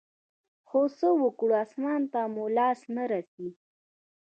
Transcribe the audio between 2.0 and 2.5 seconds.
ته مو